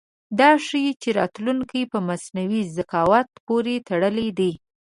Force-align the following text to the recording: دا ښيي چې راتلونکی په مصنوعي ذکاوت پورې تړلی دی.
دا 0.39 0.49
ښيي 0.65 0.91
چې 1.01 1.09
راتلونکی 1.19 1.81
په 1.91 1.99
مصنوعي 2.07 2.61
ذکاوت 2.77 3.27
پورې 3.47 3.75
تړلی 3.89 4.29
دی. 4.39 4.51